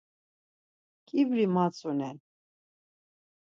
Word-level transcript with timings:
Ǩibri 1.07 1.45
matzunen. 1.55 2.17